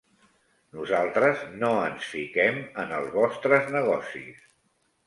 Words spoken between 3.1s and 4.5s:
vostres negocis.